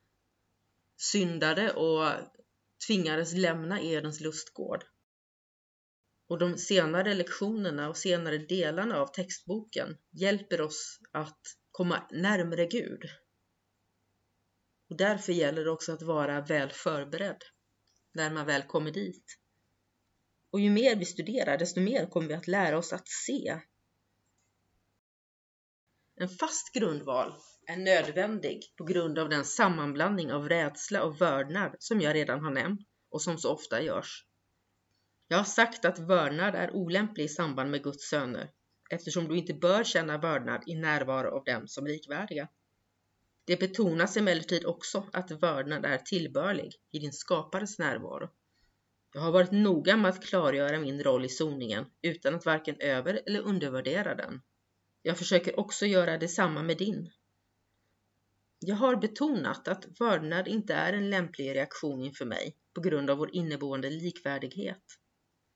syndade 0.97 1.73
och 1.73 2.11
tvingades 2.87 3.33
lämna 3.33 3.81
Edens 3.81 4.19
lustgård. 4.19 4.83
Och 6.27 6.37
de 6.37 6.57
senare 6.57 7.13
lektionerna 7.13 7.89
och 7.89 7.97
senare 7.97 8.37
delarna 8.37 8.97
av 8.97 9.07
textboken 9.07 9.97
hjälper 10.11 10.61
oss 10.61 10.99
att 11.11 11.41
komma 11.71 12.07
närmre 12.11 12.65
Gud. 12.65 13.01
Och 14.89 14.97
därför 14.97 15.33
gäller 15.33 15.63
det 15.63 15.71
också 15.71 15.91
att 15.91 16.01
vara 16.01 16.41
väl 16.41 16.69
förberedd 16.69 17.43
när 18.11 18.31
man 18.31 18.45
väl 18.45 18.63
kommer 18.63 18.91
dit. 18.91 19.39
Och 20.49 20.59
ju 20.59 20.69
mer 20.69 20.95
vi 20.95 21.05
studerar, 21.05 21.57
desto 21.57 21.79
mer 21.79 22.05
kommer 22.05 22.27
vi 22.27 22.33
att 22.33 22.47
lära 22.47 22.77
oss 22.77 22.93
att 22.93 23.07
se. 23.07 23.61
En 26.15 26.29
fast 26.29 26.73
grundval 26.73 27.33
är 27.67 27.77
nödvändig 27.77 28.73
på 28.77 28.83
grund 28.83 29.19
av 29.19 29.29
den 29.29 29.45
sammanblandning 29.45 30.33
av 30.33 30.49
rädsla 30.49 31.03
och 31.03 31.21
vördnad 31.21 31.75
som 31.79 32.01
jag 32.01 32.15
redan 32.15 32.43
har 32.43 32.51
nämnt 32.51 32.81
och 33.09 33.21
som 33.21 33.37
så 33.37 33.53
ofta 33.53 33.81
görs. 33.81 34.25
Jag 35.27 35.37
har 35.37 35.43
sagt 35.43 35.85
att 35.85 35.99
vördnad 35.99 36.55
är 36.55 36.71
olämplig 36.71 37.23
i 37.23 37.27
samband 37.27 37.71
med 37.71 37.83
Guds 37.83 38.09
söner 38.09 38.49
eftersom 38.89 39.27
du 39.27 39.37
inte 39.37 39.53
bör 39.53 39.83
känna 39.83 40.17
vördnad 40.17 40.63
i 40.65 40.75
närvaro 40.75 41.37
av 41.37 41.43
dem 41.43 41.67
som 41.67 41.87
likvärdiga. 41.87 42.47
Det 43.45 43.59
betonas 43.59 44.17
emellertid 44.17 44.65
också 44.65 45.09
att 45.13 45.31
vördnad 45.31 45.85
är 45.85 45.97
tillbörlig 45.97 46.71
i 46.91 46.99
din 46.99 47.13
skapares 47.13 47.79
närvaro. 47.79 48.29
Jag 49.13 49.21
har 49.21 49.31
varit 49.31 49.51
noga 49.51 49.97
med 49.97 50.09
att 50.09 50.25
klargöra 50.25 50.79
min 50.79 51.03
roll 51.03 51.25
i 51.25 51.29
soningen 51.29 51.85
utan 52.01 52.35
att 52.35 52.45
varken 52.45 52.75
över 52.79 53.21
eller 53.25 53.39
undervärdera 53.39 54.15
den. 54.15 54.41
Jag 55.01 55.17
försöker 55.17 55.59
också 55.59 55.85
göra 55.85 56.17
detsamma 56.17 56.63
med 56.63 56.77
din. 56.77 57.11
Jag 58.59 58.75
har 58.75 58.95
betonat 58.95 59.67
att 59.67 59.85
vördnad 59.99 60.47
inte 60.47 60.73
är 60.73 60.93
en 60.93 61.09
lämplig 61.09 61.55
reaktion 61.55 62.01
inför 62.01 62.25
mig 62.25 62.55
på 62.73 62.81
grund 62.81 63.09
av 63.09 63.17
vår 63.17 63.35
inneboende 63.35 63.89
likvärdighet. 63.89 64.83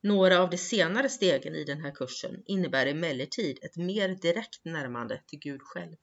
Några 0.04 0.40
av 0.40 0.50
de 0.50 0.58
senare 0.58 1.10
stegen 1.10 1.56
i 1.56 1.64
den 1.64 1.82
här 1.82 1.92
kursen 1.92 2.44
innebär 2.46 2.86
emellertid 2.86 3.60
ett 3.62 3.76
mer 3.76 4.10
direkt 4.10 4.66
närmande 4.66 5.22
till 5.28 5.40
Gud 5.40 5.62
själv. 5.62 5.96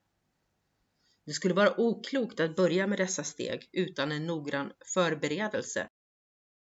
Det 1.27 1.33
skulle 1.33 1.55
vara 1.55 1.81
oklokt 1.81 2.41
att 2.41 2.57
börja 2.57 2.87
med 2.87 2.99
dessa 2.99 3.25
steg 3.25 3.69
utan 3.73 4.13
en 4.13 4.27
noggrann 4.27 4.73
förberedelse, 4.95 5.89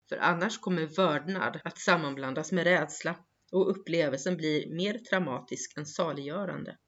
för 0.08 0.16
annars 0.16 0.58
kommer 0.58 0.86
vördnad 0.86 1.60
att 1.64 1.78
sammanblandas 1.78 2.52
med 2.52 2.64
rädsla 2.64 3.16
och 3.52 3.70
upplevelsen 3.70 4.36
blir 4.36 4.74
mer 4.74 4.98
traumatisk 4.98 5.78
än 5.78 5.86
saliggörande. 5.86 6.78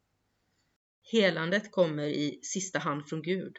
Helandet 1.12 1.70
kommer 1.70 2.06
i 2.06 2.40
sista 2.42 2.78
hand 2.78 3.08
från 3.08 3.22
Gud. 3.22 3.56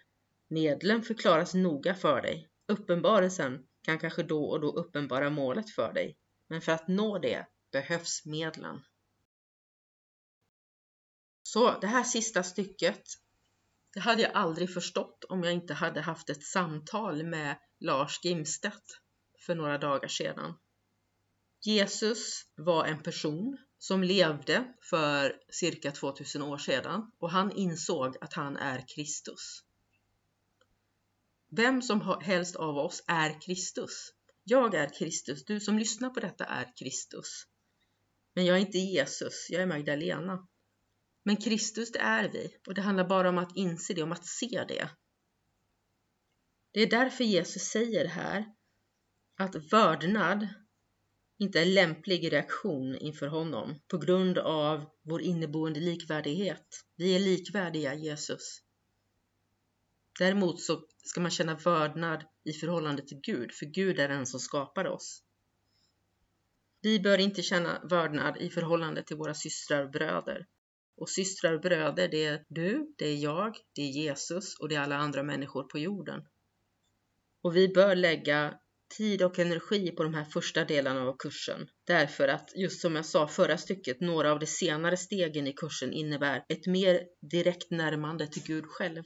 Medlen 0.49 1.03
förklaras 1.03 1.53
noga 1.53 1.95
för 1.95 2.21
dig. 2.21 2.49
Uppenbarelsen 2.67 3.67
kan 3.81 3.99
kanske 3.99 4.23
då 4.23 4.49
och 4.49 4.61
då 4.61 4.71
uppenbara 4.71 5.29
målet 5.29 5.69
för 5.69 5.93
dig, 5.93 6.17
men 6.49 6.61
för 6.61 6.71
att 6.71 6.87
nå 6.87 7.19
det 7.19 7.47
behövs 7.71 8.25
medlen. 8.25 8.81
Så 11.43 11.79
det 11.79 11.87
här 11.87 12.03
sista 12.03 12.43
stycket, 12.43 13.03
det 13.93 13.99
hade 13.99 14.21
jag 14.21 14.31
aldrig 14.31 14.73
förstått 14.73 15.23
om 15.23 15.43
jag 15.43 15.53
inte 15.53 15.73
hade 15.73 16.01
haft 16.01 16.29
ett 16.29 16.43
samtal 16.43 17.25
med 17.25 17.57
Lars 17.79 18.25
Gimstedt 18.25 18.83
för 19.45 19.55
några 19.55 19.77
dagar 19.77 20.07
sedan. 20.07 20.53
Jesus 21.65 22.41
var 22.55 22.85
en 22.85 23.03
person 23.03 23.57
som 23.77 24.03
levde 24.03 24.74
för 24.81 25.36
cirka 25.50 25.91
2000 25.91 26.41
år 26.41 26.57
sedan 26.57 27.12
och 27.19 27.31
han 27.31 27.51
insåg 27.51 28.17
att 28.22 28.34
han 28.34 28.57
är 28.57 28.88
Kristus. 28.96 29.63
Vem 31.50 31.81
som 31.81 32.22
helst 32.22 32.55
av 32.55 32.77
oss 32.77 33.03
är 33.07 33.41
Kristus. 33.41 34.13
Jag 34.43 34.75
är 34.75 34.93
Kristus, 34.93 35.46
du 35.46 35.60
som 35.60 35.79
lyssnar 35.79 36.10
på 36.10 36.19
detta 36.19 36.46
är 36.46 36.74
Kristus. 36.77 37.43
Men 38.34 38.46
jag 38.46 38.57
är 38.57 38.62
inte 38.62 38.77
Jesus, 38.77 39.48
jag 39.50 39.62
är 39.62 39.67
Magdalena. 39.67 40.48
Men 41.24 41.38
Kristus, 41.38 41.91
det 41.91 42.00
är 42.00 42.29
vi 42.29 42.57
och 42.67 42.74
det 42.74 42.81
handlar 42.81 43.07
bara 43.07 43.29
om 43.29 43.38
att 43.38 43.55
inse 43.55 43.93
det, 43.93 44.03
om 44.03 44.12
att 44.12 44.25
se 44.25 44.65
det. 44.67 44.89
Det 46.72 46.81
är 46.81 46.89
därför 46.89 47.24
Jesus 47.24 47.63
säger 47.63 48.05
här 48.05 48.46
att 49.38 49.55
vördnad 49.74 50.48
inte 51.38 51.62
en 51.62 51.74
lämplig 51.74 52.34
reaktion 52.34 52.96
inför 52.96 53.27
honom 53.27 53.79
på 53.88 53.98
grund 53.98 54.38
av 54.38 54.86
vår 55.03 55.22
inneboende 55.22 55.79
likvärdighet. 55.79 56.86
Vi 56.96 57.15
är 57.15 57.20
likvärdiga 57.20 57.94
Jesus. 57.94 58.62
Däremot 60.20 60.62
så 60.62 60.82
ska 61.03 61.22
man 61.22 61.32
känna 61.32 61.56
vördnad 61.56 62.24
i 62.44 62.53
förhållande 62.53 63.01
till 63.01 63.20
Gud, 63.24 63.51
för 63.51 63.65
Gud 63.65 64.00
är 64.00 64.08
den 64.08 64.25
som 64.25 64.39
skapar 64.39 64.88
oss. 64.88 65.24
Vi 66.82 67.00
bör 67.00 67.17
inte 67.17 67.41
känna 67.41 67.82
vördnad 67.89 68.38
i 68.38 68.50
förhållande 68.50 69.03
till 69.03 69.17
våra 69.17 69.34
systrar 69.34 69.84
och 69.84 69.91
bröder. 69.91 70.48
Och 70.98 71.10
systrar 71.10 71.53
och 71.53 71.62
bröder, 71.62 72.08
det 72.08 72.25
är 72.25 72.46
du, 72.48 72.94
det 72.98 73.06
är 73.06 73.15
jag, 73.15 73.58
det 73.74 73.82
är 73.82 73.89
Jesus 73.89 74.60
och 74.60 74.70
det 74.70 74.75
är 74.75 74.79
alla 74.79 74.96
andra 74.96 75.24
människor 75.24 75.63
på 75.63 75.79
jorden. 75.79 76.25
Och 77.41 77.56
vi 77.56 77.67
bör 77.67 77.96
lägga 77.96 78.60
tid 78.89 79.22
och 79.22 79.39
energi 79.39 79.91
på 79.91 80.03
de 80.03 80.13
här 80.13 80.25
första 80.25 80.65
delarna 80.65 81.01
av 81.01 81.17
kursen. 81.17 81.67
Därför 81.84 82.27
att, 82.27 82.51
just 82.56 82.82
som 82.82 82.96
jag 82.96 83.06
sa 83.06 83.27
förra 83.27 83.58
stycket, 83.58 84.01
några 84.01 84.32
av 84.32 84.39
de 84.39 84.46
senare 84.46 84.98
stegen 84.98 85.48
i 85.48 85.53
kursen 85.53 85.94
innebär 85.94 86.46
ett 86.50 86.67
mer 86.67 87.04
direkt 87.21 87.71
närmande 87.71 88.28
till 88.28 88.43
Gud 88.43 88.65
själv. 88.65 89.04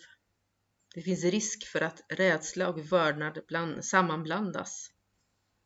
Det 0.96 1.02
finns 1.02 1.24
risk 1.24 1.68
för 1.68 1.82
att 1.82 2.02
rädsla 2.10 2.70
och 2.70 2.92
vördnad 2.92 3.40
bland, 3.48 3.86
sammanblandas. 3.86 4.92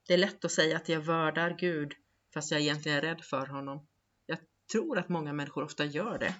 Det 0.07 0.13
är 0.13 0.17
lätt 0.17 0.45
att 0.45 0.51
säga 0.51 0.77
att 0.77 0.89
jag 0.89 1.01
vördar 1.01 1.57
Gud 1.59 1.93
fast 2.33 2.51
jag 2.51 2.61
egentligen 2.61 2.97
är 2.97 3.01
rädd 3.01 3.21
för 3.23 3.45
honom. 3.45 3.87
Jag 4.25 4.37
tror 4.71 4.97
att 4.97 5.09
många 5.09 5.33
människor 5.33 5.63
ofta 5.63 5.85
gör 5.85 6.17
det. 6.17 6.35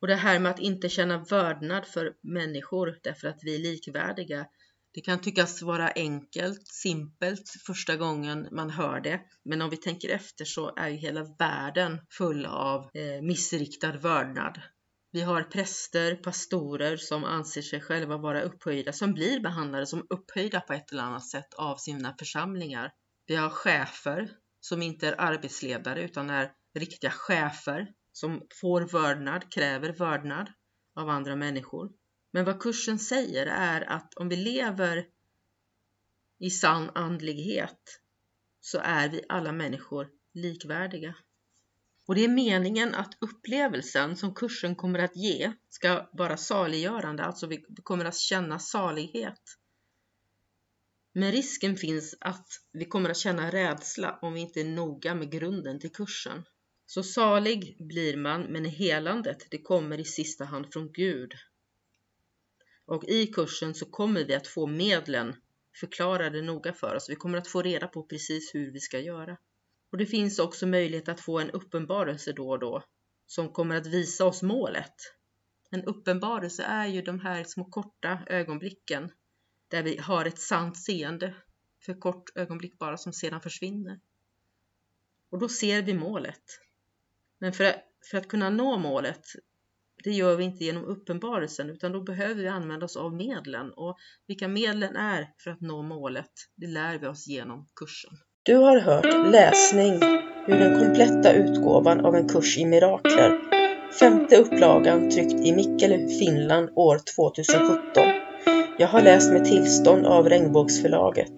Och 0.00 0.06
det 0.06 0.14
här 0.14 0.38
med 0.38 0.50
att 0.50 0.58
inte 0.58 0.88
känna 0.88 1.24
vördnad 1.24 1.86
för 1.86 2.16
människor 2.20 2.98
därför 3.02 3.28
att 3.28 3.38
vi 3.42 3.54
är 3.54 3.58
likvärdiga, 3.58 4.46
det 4.94 5.00
kan 5.00 5.20
tyckas 5.20 5.62
vara 5.62 5.90
enkelt, 5.90 6.66
simpelt 6.66 7.50
första 7.66 7.96
gången 7.96 8.48
man 8.52 8.70
hör 8.70 9.00
det, 9.00 9.20
men 9.44 9.62
om 9.62 9.70
vi 9.70 9.76
tänker 9.76 10.08
efter 10.08 10.44
så 10.44 10.76
är 10.76 10.88
ju 10.88 10.96
hela 10.96 11.24
världen 11.38 12.00
full 12.18 12.46
av 12.46 12.90
eh, 12.94 13.22
missriktad 13.22 13.92
vördnad. 13.92 14.60
Vi 15.12 15.22
har 15.22 15.42
präster, 15.42 16.14
pastorer 16.14 16.96
som 16.96 17.24
anser 17.24 17.62
sig 17.62 17.80
själva 17.80 18.16
vara 18.16 18.42
upphöjda, 18.42 18.92
som 18.92 19.14
blir 19.14 19.40
behandlade 19.40 19.86
som 19.86 20.06
upphöjda 20.10 20.60
på 20.60 20.72
ett 20.72 20.92
eller 20.92 21.02
annat 21.02 21.28
sätt 21.28 21.54
av 21.54 21.76
sina 21.76 22.14
församlingar. 22.18 22.92
Vi 23.26 23.36
har 23.36 23.50
chefer 23.50 24.30
som 24.60 24.82
inte 24.82 25.08
är 25.08 25.20
arbetsledare 25.20 26.02
utan 26.02 26.30
är 26.30 26.52
riktiga 26.78 27.10
chefer 27.10 27.88
som 28.12 28.42
får 28.60 28.80
vördnad, 28.80 29.52
kräver 29.52 29.92
vördnad 29.92 30.52
av 30.96 31.08
andra 31.08 31.36
människor. 31.36 31.90
Men 32.30 32.44
vad 32.44 32.60
kursen 32.60 32.98
säger 32.98 33.46
är 33.46 33.80
att 33.80 34.14
om 34.14 34.28
vi 34.28 34.36
lever 34.36 35.06
i 36.38 36.50
sann 36.50 36.90
andlighet 36.94 38.00
så 38.60 38.78
är 38.78 39.08
vi 39.08 39.24
alla 39.28 39.52
människor 39.52 40.08
likvärdiga. 40.34 41.14
Och 42.06 42.14
det 42.14 42.24
är 42.24 42.28
meningen 42.28 42.94
att 42.94 43.14
upplevelsen 43.20 44.16
som 44.16 44.34
kursen 44.34 44.76
kommer 44.76 44.98
att 44.98 45.16
ge 45.16 45.52
ska 45.68 46.10
vara 46.12 46.36
saliggörande, 46.36 47.24
alltså 47.24 47.46
vi 47.46 47.64
kommer 47.82 48.04
att 48.04 48.18
känna 48.18 48.58
salighet. 48.58 49.40
Men 51.12 51.32
risken 51.32 51.76
finns 51.76 52.14
att 52.20 52.48
vi 52.72 52.84
kommer 52.84 53.10
att 53.10 53.16
känna 53.16 53.50
rädsla 53.50 54.18
om 54.22 54.32
vi 54.32 54.40
inte 54.40 54.60
är 54.60 54.64
noga 54.64 55.14
med 55.14 55.32
grunden 55.32 55.80
till 55.80 55.92
kursen. 55.92 56.44
Så 56.86 57.02
salig 57.02 57.76
blir 57.78 58.16
man, 58.16 58.42
men 58.42 58.64
helandet 58.64 59.46
det 59.50 59.62
kommer 59.62 59.98
i 59.98 60.04
sista 60.04 60.44
hand 60.44 60.72
från 60.72 60.92
Gud 60.92 61.32
och 62.90 63.04
i 63.04 63.26
kursen 63.26 63.74
så 63.74 63.86
kommer 63.86 64.24
vi 64.24 64.34
att 64.34 64.46
få 64.46 64.66
medlen 64.66 65.36
förklarade 65.80 66.42
noga 66.42 66.72
för 66.72 66.96
oss. 66.96 67.10
Vi 67.10 67.16
kommer 67.16 67.38
att 67.38 67.48
få 67.48 67.62
reda 67.62 67.88
på 67.88 68.02
precis 68.02 68.54
hur 68.54 68.70
vi 68.70 68.80
ska 68.80 68.98
göra. 68.98 69.36
Och 69.92 69.98
det 69.98 70.06
finns 70.06 70.38
också 70.38 70.66
möjlighet 70.66 71.08
att 71.08 71.20
få 71.20 71.38
en 71.38 71.50
uppenbarelse 71.50 72.32
då 72.32 72.50
och 72.50 72.58
då 72.58 72.82
som 73.26 73.52
kommer 73.52 73.76
att 73.76 73.86
visa 73.86 74.26
oss 74.26 74.42
målet. 74.42 74.94
En 75.70 75.84
uppenbarelse 75.84 76.62
är 76.62 76.86
ju 76.86 77.02
de 77.02 77.20
här 77.20 77.44
små 77.44 77.64
korta 77.64 78.18
ögonblicken 78.26 79.10
där 79.68 79.82
vi 79.82 79.96
har 79.96 80.24
ett 80.24 80.38
sant 80.38 80.76
seende 80.76 81.34
för 81.84 82.00
kort 82.00 82.36
ögonblick 82.36 82.78
bara 82.78 82.96
som 82.96 83.12
sedan 83.12 83.40
försvinner. 83.40 84.00
Och 85.30 85.38
då 85.38 85.48
ser 85.48 85.82
vi 85.82 85.94
målet. 85.94 86.42
Men 87.38 87.52
för 87.52 87.64
att, 87.64 87.84
för 88.10 88.18
att 88.18 88.28
kunna 88.28 88.50
nå 88.50 88.78
målet 88.78 89.24
det 90.04 90.10
gör 90.10 90.36
vi 90.36 90.44
inte 90.44 90.64
genom 90.64 90.84
uppenbarelsen 90.84 91.70
utan 91.70 91.92
då 91.92 92.00
behöver 92.00 92.42
vi 92.42 92.48
använda 92.48 92.84
oss 92.84 92.96
av 92.96 93.14
medlen 93.14 93.72
och 93.76 93.96
vilka 94.26 94.48
medlen 94.48 94.96
är 94.96 95.28
för 95.44 95.50
att 95.50 95.60
nå 95.60 95.82
målet, 95.82 96.30
det 96.56 96.66
lär 96.66 96.98
vi 96.98 97.06
oss 97.06 97.28
genom 97.28 97.66
kursen. 97.76 98.10
Du 98.42 98.56
har 98.56 98.80
hört 98.80 99.32
läsning 99.32 99.94
ur 100.46 100.58
den 100.58 100.78
kompletta 100.78 101.32
utgåvan 101.32 102.04
av 102.04 102.14
en 102.14 102.28
kurs 102.28 102.58
i 102.58 102.66
mirakler, 102.66 103.38
femte 104.00 104.36
upplagan 104.36 105.10
tryckt 105.10 105.46
i 105.46 105.52
Mikkeli, 105.52 106.18
Finland 106.18 106.70
år 106.76 107.00
2017. 107.16 108.04
Jag 108.78 108.88
har 108.88 109.02
läst 109.02 109.32
med 109.32 109.44
tillstånd 109.44 110.06
av 110.06 110.28
Regnbågsförlaget. 110.28 111.32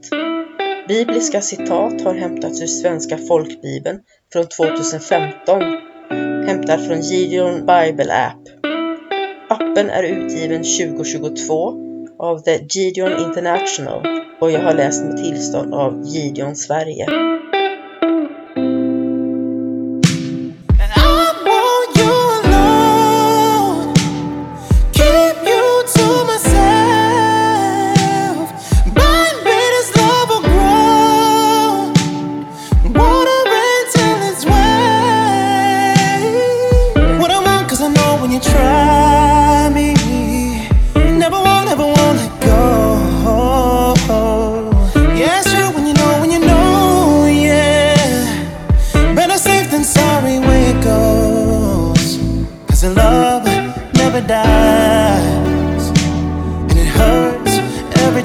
Bibliska 0.89 1.41
citat 1.41 2.03
har 2.03 2.15
hämtats 2.15 2.63
ur 2.63 2.67
Svenska 2.67 3.19
folkbibeln 3.19 4.01
från 4.33 4.47
2015 4.47 5.92
hämtad 6.47 6.87
från 6.87 7.01
Gideon 7.01 7.55
Bible 7.55 8.13
App. 8.13 8.43
Appen 9.49 9.91
är 9.91 10.03
utgiven 10.03 10.63
2022 10.63 11.75
av 12.19 12.39
The 12.39 12.59
Gideon 12.71 13.13
International 13.27 14.07
och 14.41 14.51
jag 14.51 14.61
har 14.61 14.75
läst 14.75 15.05
med 15.05 15.17
tillstånd 15.17 15.75
av 15.75 16.03
Gideon 16.05 16.57
Sverige. 16.57 17.32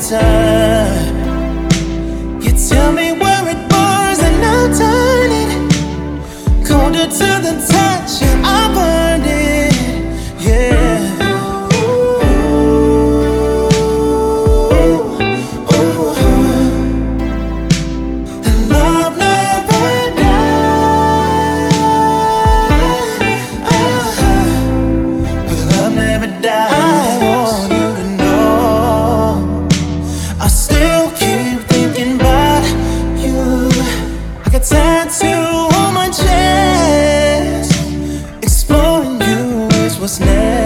time. 0.10 1.16
You 2.42 2.52
tell 2.70 2.94
me 2.94 3.12
where 3.12 3.50
it 3.50 3.70
bars 3.70 4.20
and 4.20 4.44
I'll 4.46 4.74
turn 4.74 5.32
it 5.42 6.66
colder 6.66 7.08
to 7.08 7.30
the 7.46 7.68
time. 7.70 7.97
snare 40.18 40.57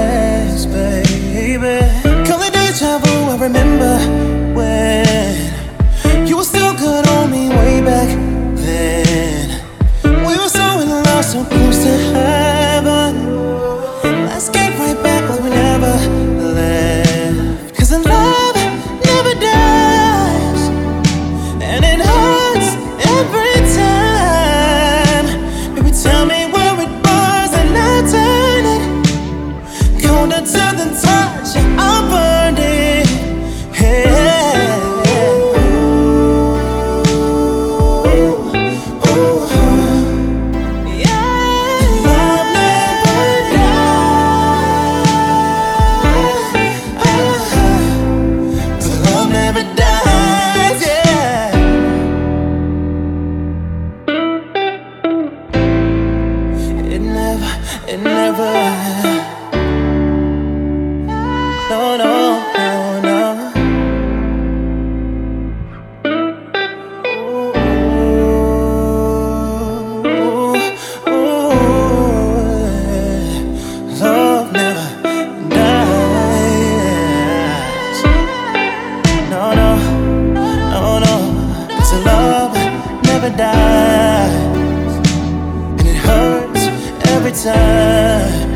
return. 87.32 88.52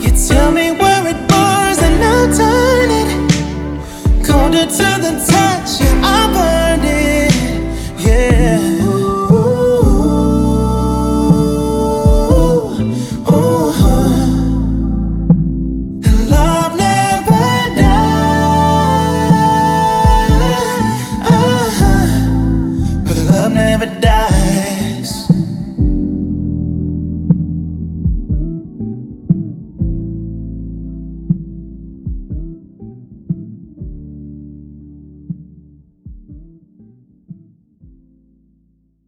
You 0.00 0.10
tell 0.28 0.52
me 0.52 0.72
where 0.72 1.06
it 1.06 1.28
burns 1.28 1.78
and 1.78 2.04
I'll 2.04 2.28
turn 2.36 2.90
it 3.00 4.26
colder 4.26 4.66
to 4.66 4.88
the 5.00 5.12
touch. 5.26 5.95